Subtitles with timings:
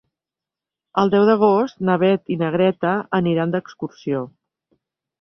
[1.01, 4.29] El deu d'agost na Beth i na Greta aniran d'excursió.